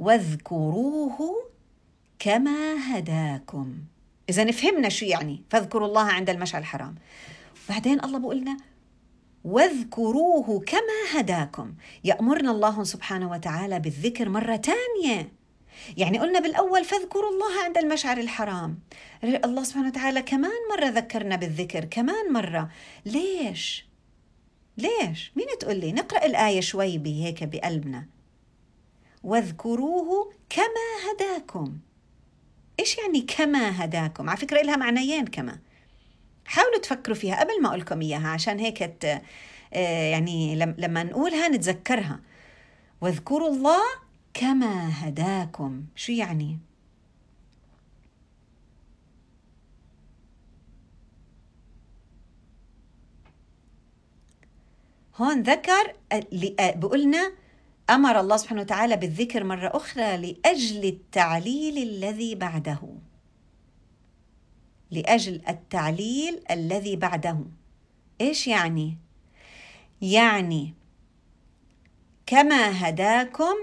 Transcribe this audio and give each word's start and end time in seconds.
واذكروه 0.00 1.50
كما 2.18 2.76
هداكم. 2.96 3.74
إذا 4.28 4.50
فهمنا 4.50 4.88
شو 4.88 5.04
يعني 5.04 5.42
فاذكروا 5.50 5.88
الله 5.88 6.02
عند 6.02 6.30
المشعر 6.30 6.60
الحرام. 6.60 6.94
بعدين 7.68 8.04
الله 8.04 8.18
بقول 8.18 8.40
لنا 8.40 8.56
واذكروه 9.44 10.60
كما 10.66 11.20
هداكم. 11.20 11.74
يأمرنا 12.04 12.50
الله 12.50 12.84
سبحانه 12.84 13.30
وتعالى 13.30 13.80
بالذكر 13.80 14.28
مرة 14.28 14.56
ثانية 14.56 15.32
يعني 15.96 16.18
قلنا 16.18 16.40
بالأول 16.40 16.84
فاذكروا 16.84 17.30
الله 17.30 17.64
عند 17.64 17.78
المشعر 17.78 18.18
الحرام. 18.18 18.78
الله 19.24 19.62
سبحانه 19.62 19.88
وتعالى 19.88 20.22
كمان 20.22 20.60
مرة 20.70 20.86
ذكرنا 20.86 21.36
بالذكر 21.36 21.84
كمان 21.84 22.32
مرة. 22.32 22.70
ليش؟ 23.06 23.86
ليش؟ 24.78 25.32
مين 25.36 25.46
تقول 25.60 25.76
لي؟ 25.76 25.92
نقرأ 25.92 26.26
الآية 26.26 26.60
شوي 26.60 26.98
بهيك 26.98 27.44
بقلبنا. 27.44 28.19
واذكروه 29.22 30.32
كما 30.50 31.10
هداكم. 31.12 31.78
إيش 32.80 32.98
يعني 32.98 33.20
كما 33.20 33.84
هداكم؟ 33.84 34.28
على 34.30 34.38
فكرة 34.38 34.62
لها 34.62 34.76
معنيين 34.76 35.26
كما. 35.26 35.58
حاولوا 36.46 36.78
تفكروا 36.78 37.16
فيها 37.16 37.40
قبل 37.40 37.62
ما 37.62 37.68
أقول 37.68 37.80
لكم 37.80 38.00
إياها 38.00 38.28
عشان 38.28 38.58
هيك 38.58 38.82
آه، 39.72 40.10
يعني 40.10 40.56
لما 40.56 41.02
نقولها 41.02 41.48
نتذكرها. 41.48 42.20
واذكروا 43.00 43.48
الله 43.48 43.82
كما 44.34 44.88
هداكم. 45.08 45.84
شو 45.96 46.12
يعني؟ 46.12 46.58
هون 55.16 55.42
ذكر 55.42 55.94
بقولنا 56.52 57.32
أمر 57.90 58.20
الله 58.20 58.36
سبحانه 58.36 58.60
وتعالى 58.60 58.96
بالذكر 58.96 59.44
مرة 59.44 59.70
أخرى 59.74 60.16
لأجل 60.16 60.84
التعليل 60.84 61.78
الذي 61.78 62.34
بعده. 62.34 62.78
لأجل 64.90 65.42
التعليل 65.48 66.42
الذي 66.50 66.96
بعده. 66.96 67.38
إيش 68.20 68.48
يعني؟ 68.48 68.98
يعني 70.02 70.74
كما 72.26 72.88
هداكم 72.88 73.54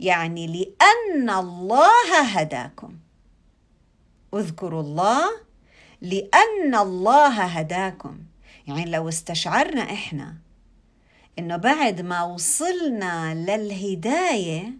يعني 0.00 0.46
لأن 0.46 1.30
الله 1.30 2.22
هداكم. 2.32 2.96
اذكروا 4.34 4.80
الله 4.80 5.24
لأن 6.00 6.74
الله 6.74 7.44
هداكم. 7.44 8.18
يعني 8.66 8.84
لو 8.90 9.08
استشعرنا 9.08 9.82
إحنا 9.82 10.36
إنه 11.38 11.56
بعد 11.56 12.00
ما 12.00 12.22
وصلنا 12.22 13.34
للهداية 13.34 14.72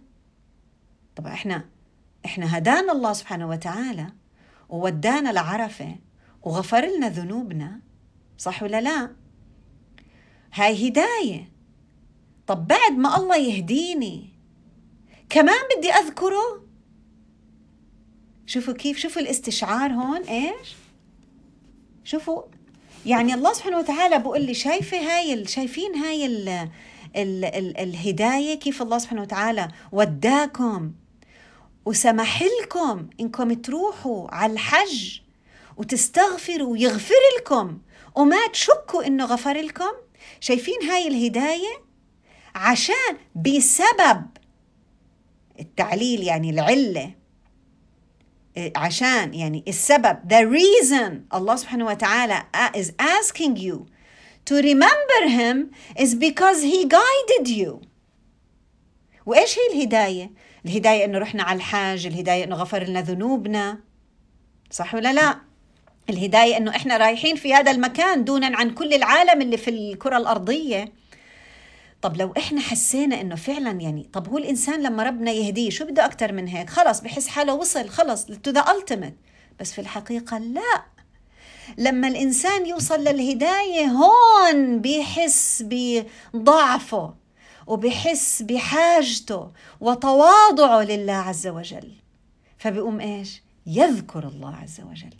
طبعا 1.15 1.33
إحنا 1.33 1.65
إحنا 2.25 2.57
هدانا 2.57 2.91
الله 2.91 3.13
سبحانه 3.13 3.47
وتعالى 3.47 4.13
وودانا 4.69 5.29
لعرفة 5.29 5.95
وغفر 6.43 6.85
لنا 6.85 7.09
ذنوبنا 7.09 7.79
صح 8.37 8.63
ولا 8.63 8.81
لا؟ 8.81 9.11
هاي 10.53 10.89
هداية. 10.89 11.51
طب 12.47 12.67
بعد 12.67 12.91
ما 12.91 13.17
الله 13.17 13.37
يهديني 13.37 14.29
كمان 15.29 15.59
بدي 15.77 15.91
أذكره؟ 15.91 16.65
شوفوا 18.45 18.73
كيف 18.73 18.97
شوفوا 18.97 19.21
الاستشعار 19.21 19.91
هون 19.91 20.21
إيش؟ 20.21 20.75
شوفوا 22.03 22.43
يعني 23.05 23.33
الله 23.33 23.53
سبحانه 23.53 23.77
وتعالى 23.77 24.19
بقول 24.19 24.41
لي 24.41 24.53
شايفة 24.53 24.97
هاي. 24.97 25.45
شايفين 25.45 25.95
هاي 25.95 26.25
ال... 26.25 26.49
ال... 27.15 27.45
ال... 27.45 27.77
الهداية 27.77 28.59
كيف 28.59 28.81
الله 28.81 28.97
سبحانه 28.97 29.21
وتعالى 29.21 29.67
وداكم 29.91 30.91
وسمح 31.85 32.43
لكم 32.63 33.07
إنكم 33.19 33.53
تروحوا 33.53 34.35
على 34.35 34.53
الحج 34.53 35.19
وتستغفروا 35.77 36.71
ويغفر 36.71 37.13
لكم 37.37 37.77
وما 38.15 38.47
تشكوا 38.53 39.07
إنه 39.07 39.25
غفر 39.25 39.57
لكم 39.57 39.91
شايفين 40.39 40.83
هاي 40.83 41.07
الهداية 41.07 41.81
عشان 42.55 43.17
بسبب 43.35 44.25
التعليل 45.59 46.23
يعني 46.23 46.49
العلة 46.49 47.11
عشان 48.57 49.33
يعني 49.33 49.63
السبب 49.67 50.17
the 50.29 50.45
reason 50.57 51.35
الله 51.35 51.55
سبحانه 51.55 51.85
وتعالى 51.85 52.43
is 52.77 52.91
asking 53.01 53.55
you 53.57 53.85
to 54.49 54.55
remember 54.61 55.21
him 55.29 55.71
is 56.01 56.15
because 56.15 56.61
he 56.63 56.85
guided 56.85 57.47
you 57.47 57.81
وإيش 59.25 59.57
هي 59.59 59.73
الهداية؟ 59.77 60.31
الهداية 60.65 61.05
إنه 61.05 61.17
رحنا 61.17 61.43
على 61.43 61.57
الحاج 61.57 62.05
الهداية 62.05 62.43
إنه 62.43 62.55
غفر 62.55 62.83
لنا 62.83 63.01
ذنوبنا 63.01 63.79
صح 64.71 64.95
ولا 64.95 65.13
لا؟ 65.13 65.39
الهداية 66.09 66.57
إنه 66.57 66.71
إحنا 66.75 66.97
رايحين 66.97 67.35
في 67.35 67.53
هذا 67.53 67.71
المكان 67.71 68.23
دونا 68.23 68.57
عن 68.57 68.69
كل 68.73 68.93
العالم 68.93 69.41
اللي 69.41 69.57
في 69.57 69.69
الكرة 69.69 70.17
الأرضية 70.17 70.91
طب 72.01 72.17
لو 72.17 72.33
إحنا 72.37 72.61
حسينا 72.61 73.21
إنه 73.21 73.35
فعلا 73.35 73.71
يعني 73.71 74.09
طب 74.13 74.27
هو 74.29 74.37
الإنسان 74.37 74.83
لما 74.83 75.03
ربنا 75.03 75.31
يهديه 75.31 75.69
شو 75.69 75.85
بده 75.85 76.05
أكثر 76.05 76.31
من 76.31 76.47
هيك؟ 76.47 76.69
خلص 76.69 76.99
بحس 76.99 77.27
حاله 77.27 77.53
وصل 77.53 77.89
خلص 77.89 78.25
تو 78.25 78.51
ذا 78.51 78.61
ultimate. 78.63 79.13
بس 79.59 79.73
في 79.73 79.81
الحقيقة 79.81 80.37
لا. 80.37 80.85
لما 81.77 82.07
الإنسان 82.07 82.65
يوصل 82.65 82.99
للهداية 82.99 83.85
هون 83.85 84.81
بيحس 84.81 85.63
بضعفه 85.67 87.13
وبحس 87.67 88.41
بحاجته 88.41 89.51
وتواضعه 89.79 90.83
لله 90.83 91.13
عز 91.13 91.47
وجل. 91.47 91.91
فبيقوم 92.57 92.99
إيش؟ 92.99 93.41
يذكر 93.65 94.27
الله 94.27 94.55
عز 94.55 94.81
وجل. 94.81 95.13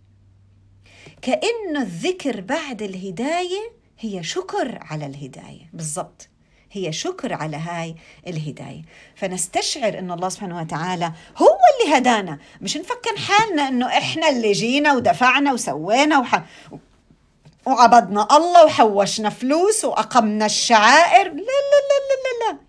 كأنه 1.21 1.81
الذكر 1.81 2.41
بعد 2.41 2.81
الهداية 2.81 3.71
هي 3.99 4.23
شكر 4.23 4.79
على 4.81 5.05
الهداية. 5.05 5.69
بالضبط. 5.73 6.29
هي 6.71 6.91
شكر 6.91 7.33
على 7.33 7.57
هاي 7.57 7.95
الهداية. 8.27 8.81
فنستشعر 9.15 9.99
أن 9.99 10.11
الله 10.11 10.29
سبحانه 10.29 10.61
وتعالى 10.61 11.11
هو 11.37 11.57
اللي 11.83 11.97
هدانا. 11.97 12.39
مش 12.61 12.77
نفكر 12.77 13.17
حالنا 13.17 13.67
أنه 13.67 13.87
إحنا 13.87 14.29
اللي 14.29 14.51
جينا 14.51 14.93
ودفعنا 14.93 15.53
وسوينا 15.53 16.19
وح... 16.19 16.43
وعبدنا 17.67 18.37
الله 18.37 18.65
وحوشنا 18.65 19.29
فلوس 19.29 19.85
وأقمنا 19.85 20.45
الشعائر. 20.45 21.27
لا 21.27 21.33
لا 21.33 21.79
لا 21.89 21.99
لا 22.09 22.15
لا, 22.23 22.51
لا. 22.51 22.59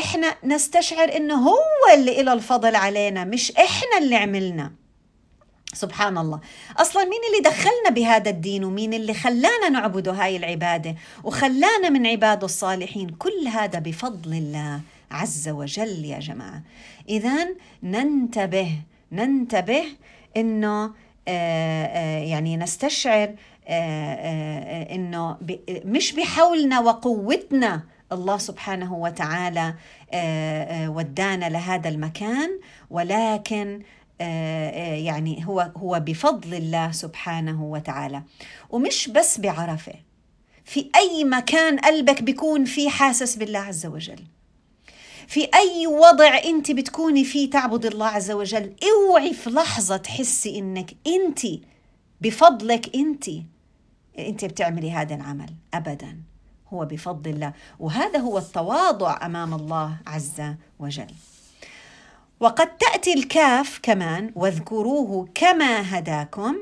إحنا 0.00 0.34
نستشعر 0.44 1.16
أنه 1.16 1.34
هو 1.34 1.94
اللي 1.94 2.20
إله 2.20 2.32
الفضل 2.32 2.76
علينا 2.76 3.24
مش 3.24 3.52
إحنا 3.52 3.98
اللي 3.98 4.16
عملنا. 4.16 4.72
سبحان 5.76 6.18
الله. 6.18 6.40
أصلا 6.76 7.04
مين 7.04 7.20
اللي 7.28 7.50
دخلنا 7.50 7.90
بهذا 7.90 8.30
الدين 8.30 8.64
ومين 8.64 8.94
اللي 8.94 9.14
خلانا 9.14 9.68
نعبد 9.68 10.08
هاي 10.08 10.36
العبادة 10.36 10.94
وخلانا 11.24 11.88
من 11.88 12.06
عباده 12.06 12.44
الصالحين؟ 12.44 13.08
كل 13.08 13.48
هذا 13.48 13.78
بفضل 13.78 14.34
الله 14.34 14.80
عز 15.10 15.48
وجل 15.48 16.04
يا 16.04 16.18
جماعة. 16.18 16.62
اذا 17.08 17.48
ننتبه 17.82 18.72
ننتبه 19.12 19.84
إنه 20.36 20.84
آه، 21.28 21.86
آه، 21.86 22.18
يعني 22.18 22.56
نستشعر 22.56 23.34
آه، 23.68 24.94
إنه 24.94 25.36
مش 25.84 26.12
بحولنا 26.12 26.80
وقوتنا 26.80 27.82
الله 28.12 28.38
سبحانه 28.38 28.94
وتعالى 28.94 29.74
ودانا 30.88 31.48
لهذا 31.48 31.88
المكان 31.88 32.50
ولكن 32.90 33.82
يعني 34.20 35.46
هو 35.46 35.70
هو 35.76 36.00
بفضل 36.00 36.54
الله 36.54 36.92
سبحانه 36.92 37.64
وتعالى. 37.64 38.22
ومش 38.70 39.08
بس 39.08 39.40
بعرفة 39.40 39.94
في 40.64 40.90
أي 40.96 41.24
مكان 41.24 41.78
قلبك 41.78 42.22
بيكون 42.22 42.64
فيه 42.64 42.88
حاسس 42.88 43.36
بالله 43.36 43.58
عز 43.58 43.86
وجل. 43.86 44.18
في 45.28 45.48
أي 45.54 45.86
وضع 45.86 46.38
أنت 46.44 46.70
بتكوني 46.70 47.24
فيه 47.24 47.50
تعبد 47.50 47.86
الله 47.86 48.06
عز 48.06 48.30
وجل 48.30 48.76
اوعي 48.82 49.34
في 49.34 49.50
لحظة 49.50 49.96
تحسي 49.96 50.58
إنك 50.58 50.90
أنت 51.06 51.40
بفضلك 52.20 52.96
أنت 52.96 53.24
أنت 54.18 54.44
بتعملي 54.44 54.90
هذا 54.90 55.14
العمل 55.14 55.50
ابدا. 55.74 56.20
هو 56.72 56.84
بفضل 56.84 57.30
الله. 57.30 57.52
وهذا 57.78 58.18
هو 58.18 58.38
التواضع 58.38 59.26
أمام 59.26 59.54
الله 59.54 59.96
عز 60.06 60.42
وجل. 60.78 61.06
وقد 62.40 62.76
تأتي 62.76 63.12
الكاف 63.12 63.80
كمان 63.82 64.32
واذكروه 64.34 65.28
كما 65.34 65.98
هداكم 65.98 66.56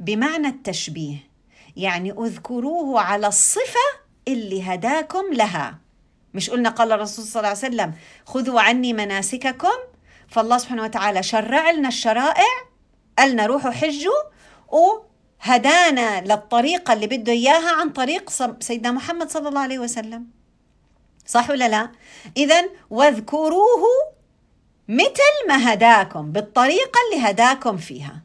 بمعنى 0.00 0.48
التشبيه 0.48 1.16
يعني 1.76 2.12
اذكروه 2.12 3.00
على 3.00 3.26
الصفة 3.26 3.80
اللي 4.28 4.62
هداكم 4.62 5.24
لها 5.32 5.78
مش 6.34 6.50
قلنا 6.50 6.68
قال 6.68 6.92
الرسول 6.92 7.24
صلى 7.24 7.40
الله 7.40 7.48
عليه 7.48 7.58
وسلم 7.58 7.92
خذوا 8.26 8.60
عني 8.60 8.92
مناسككم 8.92 9.78
فالله 10.28 10.58
سبحانه 10.58 10.82
وتعالى 10.82 11.22
شرع 11.22 11.70
لنا 11.70 11.88
الشرائع 11.88 12.46
قالنا 13.18 13.46
روحوا 13.46 13.70
حجوا 13.70 14.22
وهدانا 14.68 16.20
للطريقة 16.20 16.92
اللي 16.92 17.06
بده 17.06 17.32
إياها 17.32 17.70
عن 17.80 17.90
طريق 17.90 18.30
سيدنا 18.60 18.90
محمد 18.92 19.30
صلى 19.30 19.48
الله 19.48 19.60
عليه 19.60 19.78
وسلم 19.78 20.26
صح 21.26 21.50
ولا 21.50 21.68
لا؟ 21.68 21.90
إذا 22.36 22.64
واذكروه 22.90 23.82
مثل 24.92 25.48
ما 25.48 25.72
هداكم 25.72 26.32
بالطريقة 26.32 26.98
اللي 27.04 27.26
هداكم 27.26 27.76
فيها. 27.76 28.22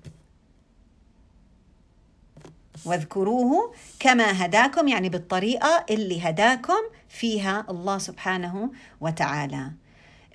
واذكروه 2.86 3.74
كما 4.00 4.46
هداكم 4.46 4.88
يعني 4.88 5.10
بالطريقة 5.10 5.86
اللي 5.90 6.22
هداكم 6.22 6.80
فيها 7.10 7.66
الله 7.70 7.98
سبحانه 7.98 8.72
وتعالى. 9.02 9.72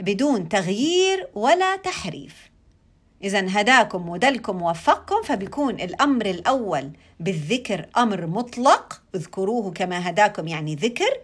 بدون 0.00 0.49
تغيير 0.49 1.29
ولا 1.34 1.76
تحريف. 1.76 2.50
إذا 3.25 3.61
هداكم 3.61 4.08
ودلكم 4.08 4.62
ووفقكم 4.62 5.23
فبيكون 5.25 5.75
الأمر 5.75 6.26
الأول 6.26 6.90
بالذكر 7.20 7.87
أمر 7.96 8.26
مطلق. 8.26 9.02
اذكروه 9.14 9.73
كما 9.73 10.11
هداكم 10.11 10.49
يعني 10.49 10.75
ذكر 10.75 11.19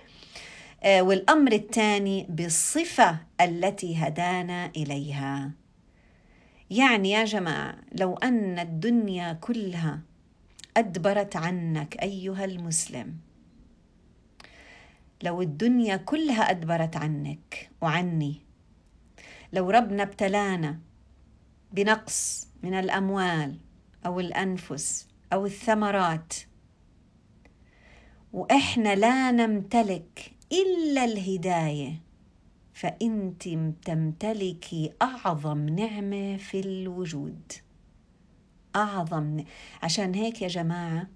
آه، 0.82 1.02
والأمر 1.02 1.52
الثاني 1.52 2.26
بالصفة 2.28 3.18
التي 3.40 3.96
هدانا 3.96 4.66
إليها. 4.76 5.52
يعني 6.70 7.10
يا 7.10 7.24
جماعة 7.24 7.74
لو 7.92 8.14
أن 8.14 8.58
الدنيا 8.58 9.32
كلها 9.32 10.00
أدبرت 10.76 11.36
عنك 11.36 12.02
أيها 12.02 12.44
المسلم 12.44 13.16
لو 15.22 15.42
الدنيا 15.42 15.96
كلها 15.96 16.50
أدبرت 16.50 16.96
عنك 16.96 17.70
وعني 17.80 18.40
لو 19.52 19.70
ربنا 19.70 20.02
ابتلانا 20.02 20.78
بنقص 21.72 22.48
من 22.62 22.74
الأموال 22.74 23.58
أو 24.06 24.20
الأنفس 24.20 25.08
أو 25.32 25.46
الثمرات 25.46 26.34
وإحنا 28.32 28.94
لا 28.94 29.30
نمتلك 29.30 30.32
إلا 30.52 31.04
الهداية 31.04 32.00
فأنت 32.74 33.48
تمتلكي 33.84 34.92
أعظم 35.02 35.58
نعمة 35.68 36.36
في 36.36 36.60
الوجود. 36.60 37.52
أعظم 38.76 39.44
عشان 39.82 40.14
هيك 40.14 40.42
يا 40.42 40.48
جماعة 40.48 41.08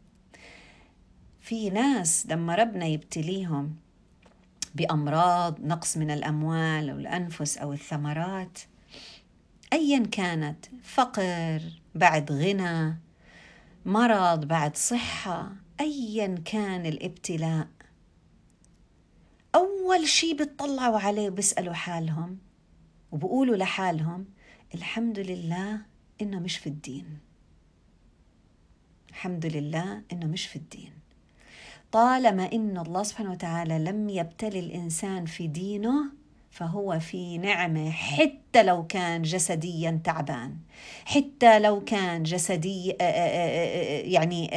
في 1.41 1.71
ناس 1.71 2.27
لما 2.27 2.55
ربنا 2.55 2.87
يبتليهم 2.87 3.77
بأمراض 4.75 5.61
نقص 5.61 5.97
من 5.97 6.11
الأموال 6.11 6.91
أو 6.91 6.99
الأنفس 6.99 7.59
أو 7.59 7.73
الثمرات 7.73 8.59
ايا 9.73 9.99
كانت 9.99 10.67
فقر 10.83 11.63
بعد 11.95 12.33
غنى 12.33 12.99
مرض 13.87 14.45
بعد 14.45 14.77
صحة 14.77 15.53
ايا 15.81 16.35
كان 16.45 16.87
الابتلاء. 16.87 17.69
أول 19.55 20.09
شيء 20.09 20.37
بتطلعوا 20.37 20.99
عليه 20.99 21.29
وبيسالوا 21.31 21.73
حالهم 21.75 22.39
وبقولوا 23.13 23.57
لحالهم 23.57 24.27
الحمد 24.75 25.19
لله 25.19 25.81
إنه 26.23 26.39
مش 26.41 26.59
في 26.59 26.67
الدين. 26.67 27.19
الحمد 29.09 29.47
لله 29.47 30.03
إنه 30.13 30.27
مش 30.27 30.47
في 30.47 30.57
الدين. 30.57 30.93
طالما 31.93 32.53
إن 32.53 32.79
الله 32.79 33.03
سبحانه 33.03 33.31
وتعالى 33.31 33.79
لم 33.79 34.09
يبتلي 34.09 34.59
الإنسان 34.59 35.27
في 35.27 35.47
دينه 35.47 36.05
فهو 36.53 36.99
في 37.01 37.39
نعمة 37.39 37.91
حتى 37.91 38.63
لو 38.63 38.87
كان 38.87 39.23
جسديا 39.23 40.01
تعبان. 40.05 40.57
حتى 41.05 41.59
لو 41.59 41.85
كان 41.85 42.23
جسدي 42.23 42.93
آه، 42.93 43.05
آه، 43.05 44.01
آه، 44.01 44.03
يعني 44.03 44.51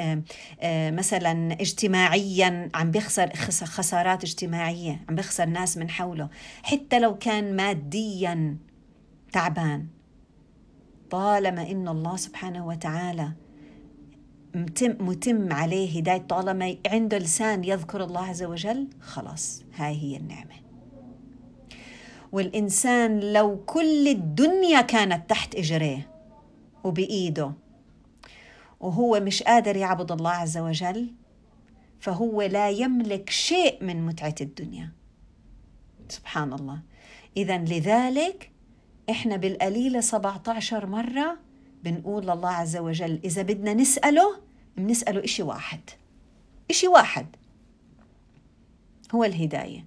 مثلا 0.92 1.54
اجتماعيا 1.54 2.70
عم 2.74 2.92
بيخسر 2.92 3.30
خسارات 3.66 4.24
اجتماعية 4.24 5.02
عم 5.10 5.16
بيخسر 5.16 5.46
ناس 5.46 5.78
من 5.78 5.90
حوله. 5.90 6.30
حتى 6.64 7.00
لو 7.00 7.18
كان 7.18 7.56
ماديا 7.56 8.58
تعبان 9.32 9.88
طالما 11.10 11.72
إن 11.72 11.88
الله 11.88 12.16
سبحانه 12.16 12.68
وتعالى 12.68 13.32
متم, 14.56 14.96
متم 15.00 15.54
عليه 15.54 15.98
هداية 16.00 16.18
طالما 16.18 16.76
عنده 16.88 17.18
لسان 17.18 17.64
يذكر 17.64 18.04
الله 18.04 18.22
عز 18.22 18.44
وجل 18.44 18.88
خلاص 19.02 19.64
هاي 19.76 19.96
هي 19.96 20.18
النعمة. 20.18 20.65
والإنسان 22.32 23.34
لو 23.34 23.64
كل 23.66 24.08
الدنيا 24.08 24.82
كانت 24.82 25.30
تحت 25.30 25.56
إجريه 25.56 26.10
وبإيده 26.84 27.52
وهو 28.80 29.20
مش 29.20 29.44
قادر 29.44 29.76
يعبد 29.76 30.12
الله 30.12 30.32
عز 30.32 30.58
وجل 30.58 31.14
فهو 32.00 32.42
لا 32.42 32.70
يملك 32.70 33.30
شيء 33.30 33.84
من 33.84 34.06
متعة 34.06 34.36
الدنيا. 34.42 34.92
سبحان 36.10 36.54
الله. 36.54 36.80
إذا 37.38 37.58
لذلك 37.58 38.52
إحنا 39.10 39.38
بالقليلة 39.38 40.02
17 40.02 40.86
مرة 40.86 41.38
بنقول 41.84 42.24
لله 42.24 42.50
عز 42.50 42.78
وجل 42.78 43.20
إذا 43.24 43.42
بدنا 43.42 43.74
نسأله 43.74 44.40
بنسأله 44.78 45.24
إشي 45.24 45.44
واحد. 45.44 45.80
إشي 46.70 46.88
واحد. 46.88 47.26
هو 49.16 49.24
الهداية. 49.24 49.86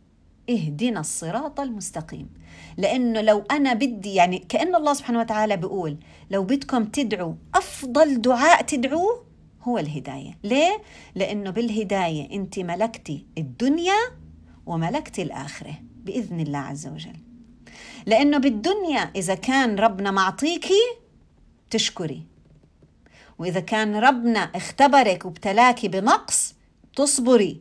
اهدنا 0.51 1.01
الصراط 1.01 1.61
المستقيم. 1.61 2.29
لأنه 2.77 3.21
لو 3.21 3.45
أنا 3.51 3.75
بدي 3.75 4.15
يعني 4.15 4.39
كأن 4.39 4.75
الله 4.75 4.95
سبحانه 4.95 5.21
وتعالى 5.21 5.57
بيقول 5.57 5.97
لو 6.31 6.45
بدكم 6.45 6.85
تدعوا 6.85 7.35
أفضل 7.55 8.21
دعاء 8.21 8.63
تدعوه 8.63 9.25
هو 9.63 9.79
الهداية. 9.79 10.39
ليه؟ 10.45 10.83
لأنه 11.15 11.51
بالهداية 11.51 12.35
أنت 12.35 12.59
ملكتي 12.59 13.27
الدنيا 13.39 13.99
وملكتي 14.67 15.23
الآخرة 15.23 15.75
بإذن 16.05 16.41
الله 16.41 16.59
عز 16.59 16.87
وجل. 16.87 17.17
لأنه 18.07 18.39
بالدنيا 18.39 19.11
إذا 19.17 19.35
كان 19.35 19.79
ربنا 19.79 20.11
معطيكي 20.11 20.81
تشكري. 21.71 22.23
وإذا 23.39 23.61
كان 23.61 23.97
ربنا 23.97 24.41
اختبرك 24.41 25.25
وابتلاكي 25.25 25.89
بنقص 25.89 26.55
تصبري. 26.97 27.61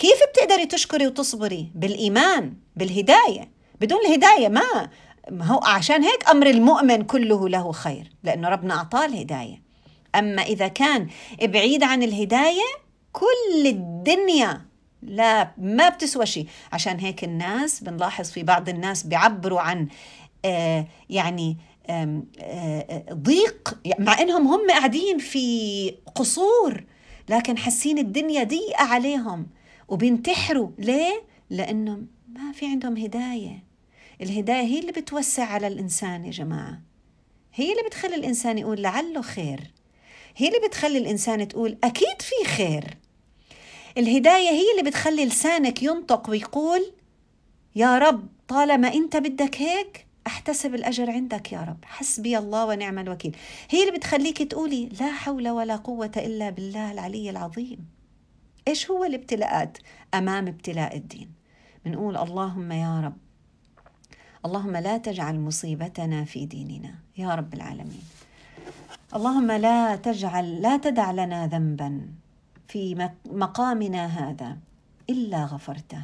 كيف 0.00 0.18
بتقدري 0.30 0.66
تشكري 0.66 1.06
وتصبري؟ 1.06 1.70
بالإيمان 1.74 2.54
بالهداية. 2.76 3.50
بدون 3.80 3.98
الهداية 4.06 4.48
ما 4.48 4.90
هو 5.32 5.60
عشان 5.64 6.02
هيك 6.04 6.28
أمر 6.28 6.46
المؤمن 6.46 7.02
كله 7.02 7.48
له 7.48 7.72
خير 7.72 8.12
لأنه 8.24 8.48
ربنا 8.48 8.74
أعطاه 8.74 9.04
الهداية. 9.04 9.62
أما 10.14 10.42
إذا 10.42 10.68
كان 10.68 11.08
بعيد 11.42 11.82
عن 11.82 12.02
الهداية 12.02 12.66
كل 13.12 13.66
الدنيا 13.66 14.60
لا 15.02 15.50
ما 15.58 15.88
بتسوى 15.88 16.26
شيء. 16.26 16.46
عشان 16.72 16.98
هيك 16.98 17.24
الناس 17.24 17.82
بنلاحظ 17.82 18.30
في 18.30 18.42
بعض 18.42 18.68
الناس 18.68 19.02
بيعبروا 19.02 19.60
عن 19.60 19.88
آه 20.44 20.86
يعني 21.10 21.56
آه 21.90 22.22
ضيق 23.12 23.78
مع 23.98 24.20
إنهم 24.20 24.48
هم 24.48 24.70
قاعدين 24.70 25.18
في 25.18 25.94
قصور 26.14 26.84
لكن 27.28 27.58
حاسين 27.58 27.98
الدنيا 27.98 28.44
ضيقة 28.44 28.84
عليهم. 28.84 29.46
وبينتحروا. 29.90 30.70
ليه؟ 30.78 31.22
لأنه 31.50 32.02
ما 32.28 32.52
في 32.52 32.66
عندهم 32.66 32.96
هداية 32.96 33.64
الهداية 34.22 34.66
هي 34.66 34.78
اللي 34.78 34.92
بتوسع 34.92 35.44
على 35.44 35.66
الإنسان 35.66 36.24
يا 36.24 36.30
جماعة. 36.30 36.80
هي 37.54 37.72
اللي 37.72 37.82
بتخلي 37.86 38.14
الإنسان 38.14 38.58
يقول 38.58 38.82
لعله 38.82 39.22
خير. 39.22 39.60
هي 40.36 40.48
اللي 40.48 40.68
بتخلي 40.68 40.98
الإنسان 40.98 41.48
تقول 41.48 41.78
أكيد 41.84 42.22
في 42.22 42.48
خير. 42.48 42.96
الهداية 43.98 44.50
هي 44.50 44.70
اللي 44.70 44.90
بتخلي 44.90 45.24
لسانك 45.24 45.82
ينطق 45.82 46.30
ويقول 46.30 46.92
يا 47.76 47.98
رب 47.98 48.28
طالما 48.48 48.94
أنت 48.94 49.16
بدك 49.16 49.56
هيك 49.56 50.06
أحتسب 50.26 50.74
الأجر 50.74 51.10
عندك 51.10 51.52
يا 51.52 51.60
رب. 51.60 51.84
حسبي 51.84 52.38
الله 52.38 52.66
ونعم 52.66 52.98
الوكيل. 52.98 53.36
هي 53.70 53.80
اللي 53.80 53.98
بتخليك 53.98 54.42
تقولي 54.42 54.88
لا 55.00 55.12
حول 55.12 55.48
ولا 55.48 55.76
قوة 55.76 56.12
إلا 56.16 56.50
بالله 56.50 56.92
العلي 56.92 57.30
العظيم. 57.30 57.99
إيش 58.68 58.90
هو 58.90 59.04
الابتلاءات 59.04 59.78
أمام 60.14 60.48
ابتلاء 60.48 60.96
الدين؟ 60.96 61.32
بنقول 61.84 62.16
اللهم 62.16 62.72
يا 62.72 63.00
رب 63.00 63.16
اللهم 64.46 64.76
لا 64.76 64.98
تجعل 64.98 65.40
مصيبتنا 65.40 66.24
في 66.24 66.46
ديننا 66.46 66.94
يا 67.18 67.34
رب 67.34 67.54
العالمين. 67.54 68.02
اللهم 69.14 69.52
لا 69.52 69.96
تجعل 69.96 70.62
لا 70.62 70.76
تدع 70.76 71.10
لنا 71.10 71.46
ذنبا 71.46 72.08
في 72.68 73.10
مقامنا 73.26 74.06
هذا 74.06 74.58
إلا 75.10 75.44
غفرته 75.44 76.02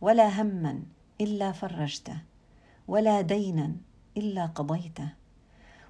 ولا 0.00 0.42
هما 0.42 0.82
إلا 1.20 1.52
فرجته 1.52 2.18
ولا 2.88 3.20
دينا 3.20 3.72
إلا 4.16 4.46
قضيته 4.46 5.08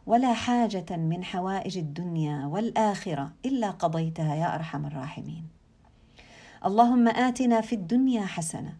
ولا 0.06 0.34
حاجة 0.34 0.96
من 0.96 1.24
حوائج 1.24 1.78
الدنيا 1.78 2.46
والآخرة 2.46 3.32
إلا 3.46 3.70
قضيتها 3.70 4.34
يا 4.34 4.54
أرحم 4.54 4.86
الراحمين. 4.86 5.55
اللهم 6.64 7.08
آتنا 7.08 7.60
في 7.60 7.74
الدنيا 7.74 8.26
حسنة 8.26 8.76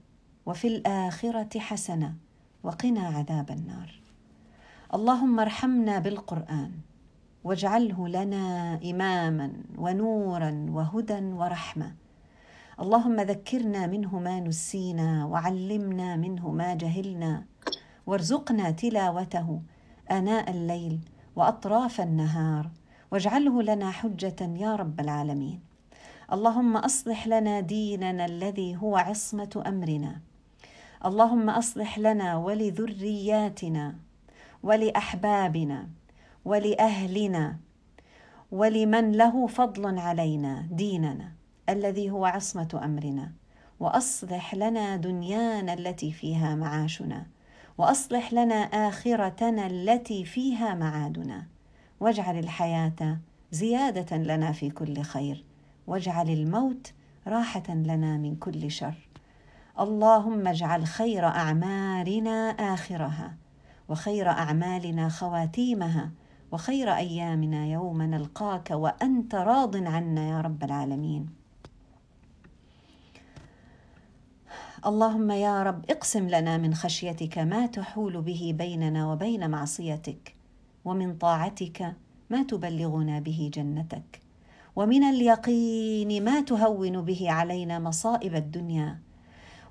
وفي 0.46 0.68
الآخرة 0.68 1.58
حسنة 1.58 2.14
وقنا 2.62 3.00
عذاب 3.00 3.50
النار. 3.50 4.00
اللهم 4.94 5.40
ارحمنا 5.40 5.98
بالقرآن 5.98 6.72
واجعله 7.44 8.08
لنا 8.08 8.74
إماما 8.84 9.52
ونورا 9.78 10.66
وهدى 10.70 11.18
ورحمة. 11.18 11.94
اللهم 12.80 13.20
ذكرنا 13.20 13.86
منه 13.86 14.18
ما 14.18 14.40
نسينا 14.40 15.26
وعلمنا 15.26 16.16
منه 16.16 16.50
ما 16.50 16.74
جهلنا. 16.74 17.44
وارزقنا 18.06 18.70
تلاوته 18.70 19.62
آناء 20.10 20.50
الليل 20.50 20.98
وأطراف 21.36 22.00
النهار. 22.00 22.70
واجعله 23.10 23.62
لنا 23.62 23.90
حجة 23.90 24.40
يا 24.40 24.76
رب 24.76 25.00
العالمين. 25.00 25.65
اللهم 26.32 26.76
أصلح 26.76 27.26
لنا 27.26 27.60
ديننا 27.60 28.24
الذي 28.24 28.76
هو 28.76 28.96
عصمة 28.96 29.62
أمرنا. 29.66 30.20
اللهم 31.04 31.50
أصلح 31.50 31.98
لنا 31.98 32.36
ولذرياتنا 32.36 33.94
ولأحبابنا 34.62 35.88
ولأهلنا 36.44 37.56
ولمن 38.52 39.12
له 39.12 39.46
فضل 39.46 39.98
علينا 39.98 40.66
ديننا 40.70 41.32
الذي 41.68 42.10
هو 42.10 42.24
عصمة 42.24 42.80
أمرنا. 42.84 43.32
وأصلح 43.80 44.54
لنا 44.54 44.96
دنيانا 44.96 45.72
التي 45.72 46.12
فيها 46.12 46.54
معاشنا. 46.54 47.26
وأصلح 47.78 48.32
لنا 48.32 48.54
آخرتنا 48.88 49.66
التي 49.66 50.24
فيها 50.24 50.74
معادنا. 50.74 51.46
واجعل 52.00 52.38
الحياة 52.38 53.18
زيادة 53.50 54.16
لنا 54.16 54.52
في 54.52 54.70
كل 54.70 55.02
خير. 55.02 55.44
واجعل 55.86 56.30
الموت 56.30 56.92
راحة 57.26 57.68
لنا 57.68 58.16
من 58.16 58.36
كل 58.36 58.70
شر. 58.70 59.08
اللهم 59.80 60.46
اجعل 60.46 60.86
خير 60.86 61.24
أعمالنا 61.24 62.50
آخرها 62.50 63.36
وخير 63.88 64.28
أعمالنا 64.28 65.08
خواتيمها 65.08 66.10
وخير 66.52 66.96
أيامنا 66.96 67.66
يوم 67.66 68.02
نلقاك 68.02 68.70
وأنت 68.70 69.34
راض 69.34 69.76
عنا 69.76 70.28
يا 70.28 70.40
رب 70.40 70.64
العالمين. 70.64 71.28
اللهم 74.86 75.30
يا 75.30 75.62
رب 75.62 75.90
اقسم 75.90 76.28
لنا 76.28 76.58
من 76.58 76.74
خشيتك 76.74 77.38
ما 77.38 77.66
تحول 77.66 78.22
به 78.22 78.54
بيننا 78.58 79.12
وبين 79.12 79.50
معصيتك 79.50 80.34
ومن 80.84 81.18
طاعتك 81.18 81.96
ما 82.30 82.42
تبلغنا 82.42 83.20
به 83.20 83.50
جنتك. 83.54 84.25
ومن 84.76 85.04
اليقين 85.04 86.24
ما 86.24 86.40
تهون 86.40 87.00
به 87.00 87.30
علينا 87.30 87.78
مصائب 87.78 88.34
الدنيا. 88.34 88.98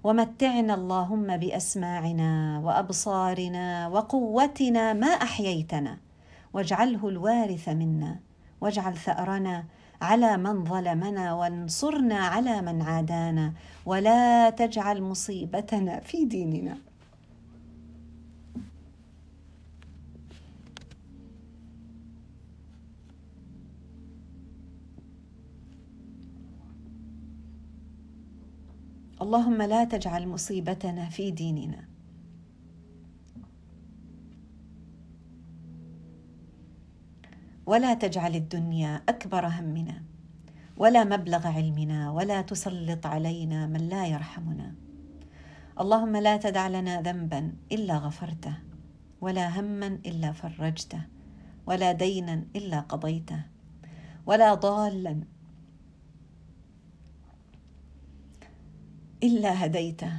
ومتعنا 0.03 0.73
اللهم 0.73 1.37
بأسماعنا 1.37 2.61
وأبصارنا 2.63 3.87
وقوتنا 3.87 4.93
ما 4.93 5.07
أحييتنا. 5.07 5.97
واجعله 6.53 7.07
الوارث 7.09 7.69
منا. 7.69 8.19
واجعل 8.61 8.97
ثأرنا 8.97 9.63
على 10.01 10.37
من 10.37 10.65
ظلمنا 10.65 11.33
وانصرنا 11.33 12.15
على 12.15 12.61
من 12.61 12.81
عادانا. 12.81 13.53
ولا 13.85 14.49
تجعل 14.49 15.01
مصيبتنا 15.01 15.99
في 15.99 16.25
ديننا. 16.25 16.77
اللهم 29.25 29.61
لا 29.61 29.83
تجعل 29.83 30.27
مصيبتنا 30.27 31.09
في 31.09 31.31
ديننا. 31.31 31.87
ولا 37.65 37.93
تجعل 37.93 38.35
الدنيا 38.35 39.01
أكبر 39.09 39.47
همنا. 39.47 40.03
ولا 40.77 41.03
مبلغ 41.03 41.47
علمنا. 41.47 42.11
ولا 42.11 42.41
تسلط 42.41 43.05
علينا 43.05 43.67
من 43.67 43.89
لا 43.89 44.05
يرحمنا. 44.05 44.75
اللهم 45.79 46.15
لا 46.15 46.37
تدع 46.37 46.67
لنا 46.67 47.01
ذنبا 47.01 47.53
إلا 47.71 47.97
غفرته. 47.97 48.55
ولا 49.21 49.59
هما 49.59 49.87
إلا 49.87 50.31
فرجته. 50.31 51.01
ولا 51.67 51.91
دينا 51.91 52.45
إلا 52.55 52.79
قضيته. 52.79 53.41
ولا 54.25 54.53
ضالا 54.53 55.34
إلا 59.23 59.65
هديته 59.65 60.11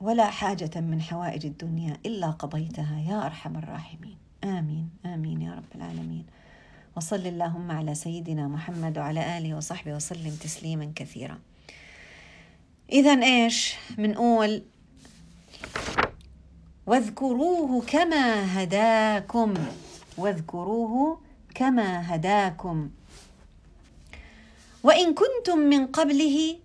ولا 0.00 0.30
حاجة 0.30 0.80
من 0.80 1.02
حوائج 1.02 1.46
الدنيا 1.46 1.96
إلا 2.06 2.30
قضيتها 2.30 3.00
يا 3.08 3.26
أرحم 3.26 3.56
الراحمين. 3.56 4.16
آمين 4.44 4.90
آمين 5.06 5.42
يا 5.42 5.54
رب 5.54 5.72
العالمين. 5.74 6.26
وصل 6.96 7.26
اللهم 7.26 7.70
على 7.70 7.94
سيدنا 7.94 8.48
محمد 8.48 8.98
وعلى 8.98 9.38
آله 9.38 9.54
وصحبه 9.54 9.94
وسلم 9.94 10.34
تسليما 10.40 10.92
كثيرا. 10.96 11.38
إذا 12.92 13.22
إيش؟ 13.22 13.74
بنقول 13.98 14.62
واذكروه 16.86 17.82
كما 17.86 18.62
هداكم 18.62 19.54
واذكروه 20.18 21.20
كما 21.54 22.14
هداكم. 22.14 22.90
وإن 24.82 25.14
كنتم 25.14 25.58
من 25.58 25.86
قبله 25.86 26.56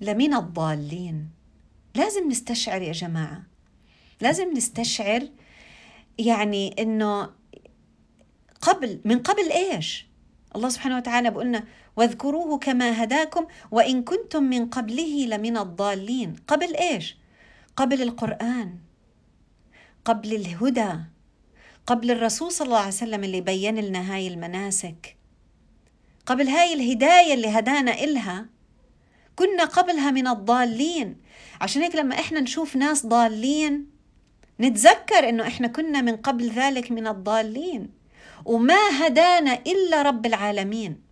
لمن 0.00 0.34
الضالين. 0.34 1.28
لازم 1.94 2.28
نستشعر 2.28 2.82
يا 2.82 2.92
جماعة. 2.92 3.42
لازم 4.20 4.52
نستشعر 4.52 5.28
يعني 6.18 6.82
إنه 6.82 7.30
قبل 8.60 9.00
من 9.04 9.18
قبل 9.18 9.52
إيش؟ 9.52 10.06
الله 10.56 10.68
سبحانه 10.68 10.96
وتعالى 10.96 11.30
بقولنا 11.30 11.64
واذكروه 11.96 12.58
كما 12.58 13.04
هداكم 13.04 13.46
وإن 13.70 14.02
كنتم 14.02 14.42
من 14.42 14.66
قبله 14.66 15.26
لمن 15.26 15.56
الضالين. 15.56 16.36
قبل 16.48 16.76
إيش؟ 16.76 17.16
قبل 17.76 18.02
القرآن. 18.02 18.78
قبل 20.04 20.34
الهدى. 20.34 20.92
قبل 21.86 22.10
الرسول 22.10 22.52
صلى 22.52 22.66
الله 22.66 22.78
عليه 22.78 22.88
وسلم 22.88 23.24
اللي 23.24 23.40
بين 23.40 23.78
لنا 23.80 24.14
هاي 24.14 24.28
المناسك. 24.28 25.16
قبل 26.26 26.48
هاي 26.48 26.74
الهداية 26.74 27.34
اللي 27.34 27.48
هدانا 27.48 28.04
إلها. 28.04 28.46
كنا 29.40 29.64
قبلها 29.64 30.10
من 30.10 30.26
الضالين. 30.28 31.16
عشان 31.60 31.82
هيك 31.82 31.94
لما 31.96 32.14
إحنا 32.14 32.40
نشوف 32.40 32.76
ناس 32.76 33.06
ضالين 33.06 33.86
نتذكر 34.60 35.28
إنه 35.28 35.46
إحنا 35.46 35.68
كنا 35.68 36.00
من 36.00 36.16
قبل 36.16 36.50
ذلك 36.50 36.92
من 36.92 37.06
الضالين. 37.06 37.90
وما 38.44 39.06
هدانا 39.06 39.58
إلا 39.66 40.02
رب 40.02 40.26
العالمين. 40.26 41.10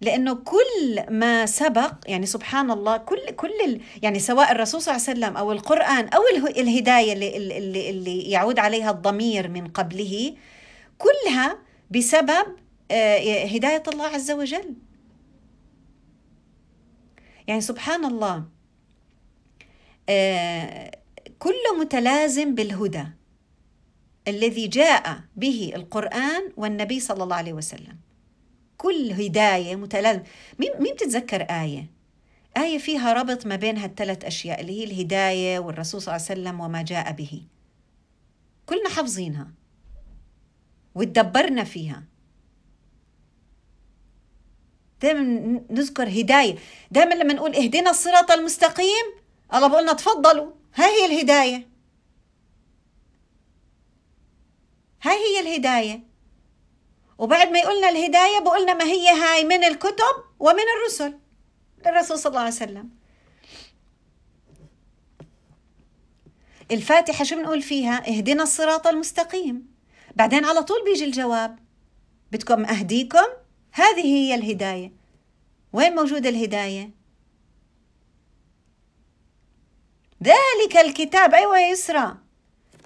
لأنه 0.00 0.34
كل 0.34 1.04
ما 1.10 1.46
سبق 1.46 1.92
يعني 2.06 2.26
سبحان 2.26 2.70
الله 2.70 2.96
كل 2.96 3.30
كل 3.30 3.80
يعني 4.02 4.18
سواء 4.18 4.52
الرسول 4.52 4.82
صلى 4.82 4.96
الله 4.96 5.08
عليه 5.08 5.18
وسلم 5.18 5.36
أو 5.36 5.52
القرآن 5.52 6.08
أو 6.08 6.22
الهداية 6.48 7.12
اللي, 7.12 7.36
اللي, 7.36 7.90
اللي 7.90 8.20
يعود 8.30 8.58
عليها 8.58 8.90
الضمير 8.90 9.48
من 9.48 9.68
قبله 9.68 10.34
كلها 10.98 11.58
بسبب 11.90 12.46
آه، 12.90 13.44
هداية 13.44 13.82
الله 13.88 14.06
عز 14.06 14.30
وجل. 14.30 14.74
يعني 17.52 17.60
سبحان 17.60 18.04
الله 18.04 18.44
آه، 20.08 20.98
كله 21.38 21.78
متلازم 21.80 22.54
بالهدى 22.54 23.04
الذي 24.28 24.68
جاء 24.68 25.20
به 25.36 25.72
القرآن 25.76 26.52
والنبي 26.56 27.00
صلى 27.00 27.24
الله 27.24 27.36
عليه 27.36 27.52
وسلم. 27.52 27.96
كل 28.78 29.12
هداية 29.12 29.76
متلازمة 29.76 30.24
مين, 30.58 30.70
مين 30.80 30.94
بتتذكر 30.94 31.42
آية؟ 31.42 31.90
آية 32.56 32.78
فيها 32.78 33.12
ربط 33.12 33.46
ما 33.46 33.56
بين 33.56 33.78
هالثلاث 33.78 34.24
أشياء 34.24 34.60
اللي 34.60 34.80
هي 34.80 34.84
الهداية 34.84 35.58
والرسول 35.58 36.02
صلى 36.02 36.16
الله 36.16 36.26
عليه 36.30 36.40
وسلم 36.40 36.60
وما 36.60 36.82
جاء 36.82 37.12
به. 37.12 37.42
كلنا 38.66 38.88
حافظينها. 38.88 39.50
وتدبرنا 40.94 41.64
فيها. 41.64 42.02
دائما 45.02 45.22
نذكر 45.70 46.08
هداية. 46.08 46.56
دائما 46.90 47.14
لما 47.14 47.34
نقول 47.34 47.54
اهدنا 47.54 47.90
الصراط 47.90 48.30
المستقيم 48.30 49.04
الله 49.54 49.68
بقولنا 49.68 49.92
تفضلوا. 49.92 50.52
ها 50.74 50.86
هي 50.86 51.06
الهداية. 51.06 51.68
هاي 55.02 55.16
هي 55.16 55.40
الهداية. 55.40 56.02
وبعد 57.18 57.48
ما 57.48 57.58
يقولنا 57.58 57.88
الهداية 57.88 58.38
بقولنا 58.38 58.74
ما 58.74 58.84
هي 58.84 59.08
هاي؟ 59.08 59.44
من 59.44 59.64
الكتب 59.64 60.14
ومن 60.38 60.64
الرسل. 60.78 61.18
للرسول 61.86 62.18
صلى 62.18 62.30
الله 62.30 62.40
عليه 62.40 62.50
وسلم. 62.50 62.90
الفاتحة 66.70 67.24
شو 67.24 67.36
بنقول 67.36 67.62
فيها؟ 67.62 68.08
اهدنا 68.08 68.42
الصراط 68.42 68.86
المستقيم. 68.86 69.66
بعدين 70.16 70.44
على 70.44 70.62
طول 70.62 70.84
بيجي 70.84 71.04
الجواب. 71.04 71.58
بدكم 72.32 72.64
أهديكم؟ 72.64 73.41
هذه 73.72 74.04
هي 74.04 74.34
الهداية. 74.34 74.92
وين 75.72 75.94
موجودة 75.94 76.28
الهداية؟ 76.28 76.90
ذلك 80.22 80.76
الكتاب 80.76 81.34
أيوة 81.34 81.58
يا 81.58 81.68
يسرى. 81.68 82.16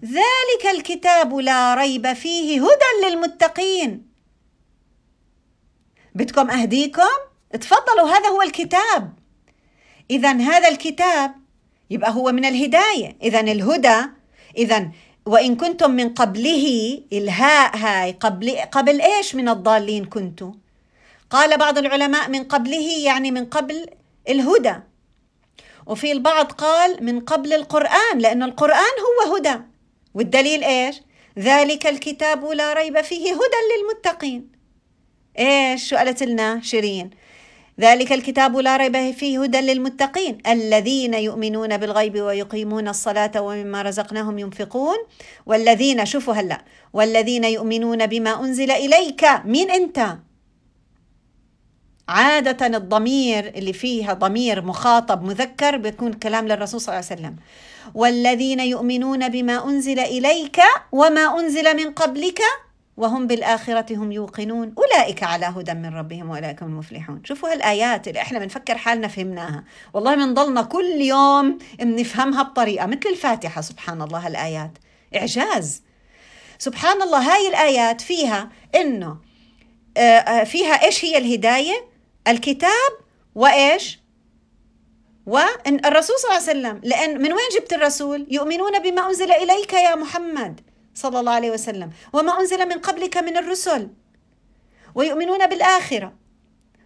ذلك 0.05 0.67
الكتاب 0.75 1.35
لا 1.35 1.75
ريب 1.75 2.13
فيه 2.13 2.61
هدى 2.61 3.07
للمتقين. 3.07 4.07
بدكم 6.15 6.51
أهديكم؟ 6.51 7.17
تفضلوا 7.53 8.11
هذا 8.11 8.29
هو 8.29 8.43
الكتاب. 8.43 9.13
اذا 10.11 10.33
هذا 10.33 10.69
الكتاب 10.69 11.35
يبقى 11.91 12.11
هو 12.11 12.33
من 12.33 12.45
الهداية. 12.45 13.17
اذا 13.23 13.41
الهدى 13.41 14.01
اذا 14.57 14.91
وإن 15.27 15.57
كنتم 15.57 15.91
من 15.91 16.15
قبله 16.15 16.99
إلهاء 17.13 17.77
هاي 17.77 18.13
قبل 18.13 18.51
قبل 18.51 19.01
إيش 19.01 19.35
من 19.35 19.49
الضالين 19.49 20.05
كنتم 20.05 20.55
قال 21.31 21.59
بعض 21.59 21.79
العلماء 21.79 22.31
من 22.31 22.45
قبله 22.45 22.89
يعني 23.05 23.31
من 23.31 23.45
قبل 23.45 23.87
الهدى. 24.29 24.75
وفي 25.87 26.13
البعض 26.13 26.53
قال 26.53 27.05
من 27.05 27.21
قبل 27.21 27.53
القرآن 27.53 28.19
لأن 28.19 28.43
القرآن 28.43 28.95
هو 29.07 29.35
هدى. 29.37 29.61
والدليل 30.15 30.65
إيش؟ 30.65 31.03
ذلك 31.39 31.87
الكتاب 31.87 32.45
لا 32.45 32.73
ريب 32.73 33.01
فيه 33.01 33.33
هدى 33.33 33.61
للمتقين. 33.73 34.53
إيش 35.39 35.89
شو 35.89 35.97
قالت 35.97 36.23
لنا 36.23 36.61
شيرين 36.63 37.11
ذلك 37.81 38.13
الكتاب 38.13 38.57
لا 38.57 38.77
ريب 38.77 39.11
فيه 39.11 39.43
هدى 39.43 39.61
للمتقين. 39.61 40.39
الذين 40.47 41.15
يؤمنون 41.15 41.77
بالغيب 41.77 42.21
ويقيمون 42.21 42.89
الصلاة 42.89 43.41
ومما 43.41 43.83
رزقناهم 43.83 44.39
ينفقون. 44.39 44.97
والذين 45.47 46.07
شوفوا 46.07 46.35
هلا 46.35 46.65
والذين 46.93 47.45
يؤمنون 47.45 48.07
بما 48.07 48.41
أنزل 48.45 48.71
إليك 48.71 49.25
مين 49.45 49.71
أنت؟ 49.71 50.19
عادة 52.09 52.67
الضمير 52.67 53.47
اللي 53.49 53.73
فيها 53.73 54.13
ضمير 54.13 54.63
مخاطب 54.63 55.23
مذكر 55.23 55.77
بيكون 55.77 56.13
كلام 56.13 56.49
للرسول 56.49 56.81
صلى 56.81 56.95
الله 56.95 57.07
عليه 57.11 57.21
وسلم. 57.21 57.37
والذين 57.95 58.61
يؤمنون 58.61 59.29
بما 59.29 59.65
أنزل 59.65 59.99
إليك 59.99 60.61
وما 60.93 61.41
أنزل 61.41 61.77
من 61.77 61.93
قبلك 61.93 62.41
وهم 62.97 63.27
بالآخرة 63.27 63.97
هم 63.97 64.13
يوقنون. 64.13 64.75
أولئك 64.79 65.23
على 65.23 65.47
هدى 65.47 65.75
من 65.75 65.95
ربهم 65.95 66.31
وأولئك 66.31 66.63
هم 66.63 66.69
المفلحون. 66.69 67.21
شوفوا 67.25 67.53
هالآيات 67.53 68.09
اللي 68.09 68.21
إحنا 68.21 68.39
بنفكر 68.39 68.79
حالنا 68.79 69.09
فهمناها. 69.09 69.65
والله 69.95 70.15
بنضلنا 70.15 70.63
كل 70.63 71.01
يوم 71.01 71.59
بنفهمها 71.79 72.43
بطريقة 72.43 72.87
مثل 72.87 73.09
الفاتحة. 73.11 73.61
سبحان 73.61 74.03
الله 74.03 74.27
هالآيات. 74.27 74.73
إعجاز. 75.17 75.83
سبحان 76.59 77.03
الله 77.03 77.35
هاي 77.35 77.49
الآيات 77.49 78.01
فيها 78.01 78.51
إنه 78.75 79.17
آه، 79.97 80.01
آه، 80.01 80.45
فيها 80.45 80.85
إيش 80.85 81.05
هي 81.05 81.19
الهداية؟ 81.19 81.96
الكتاب 82.29 82.93
وإيش؟ 83.35 83.99
والرسول 85.27 86.17
صلى 86.19 86.31
الله 86.31 86.49
عليه 86.49 86.51
وسلم 86.51 86.81
لأن 86.85 87.23
من 87.23 87.33
وين 87.33 87.49
جبت 87.59 87.73
الرسول؟ 87.73 88.27
يؤمنون 88.31 88.79
بما 88.79 89.07
أنزل 89.07 89.33
إليك 89.33 89.73
يا 89.73 89.95
محمد 89.95 90.61
صلى 90.95 91.21
الله 91.21 91.33
عليه 91.33 91.51
وسلم 91.51 91.91
وما 92.13 92.41
أنزل 92.41 92.69
من 92.69 92.79
قبلك 92.79 93.17
من 93.17 93.37
الرسل. 93.37 93.89
ويؤمنون 94.95 95.47
بالآخرة 95.47 96.13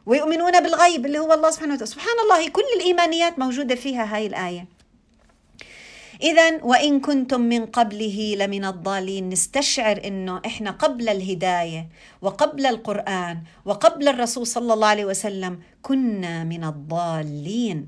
ويؤمنون 0.06 0.60
بالغيب 0.60 1.06
اللي 1.06 1.18
هو 1.18 1.32
الله 1.32 1.50
سبحانه 1.50 1.74
وتعالى. 1.74 1.90
سبحان 1.90 2.18
الله 2.22 2.48
كل 2.48 2.64
الإيمانيات 2.76 3.38
موجودة 3.38 3.74
فيها 3.74 4.16
هاي 4.16 4.26
الآية. 4.26 4.79
إذا 6.22 6.64
وإن 6.64 7.00
كنتم 7.00 7.40
من 7.40 7.66
قبله 7.66 8.34
لمن 8.38 8.64
الضالين 8.64 9.28
نستشعر 9.28 10.00
إنه 10.04 10.40
إحنا 10.46 10.70
قبل 10.70 11.08
الهداية 11.08 11.88
وقبل 12.22 12.66
القرآن 12.66 13.42
وقبل 13.64 14.08
الرسول 14.08 14.46
صلى 14.46 14.72
الله 14.74 14.86
عليه 14.88 15.04
وسلم 15.04 15.60
كنا 15.82 16.44
من 16.44 16.64
الضالين. 16.64 17.86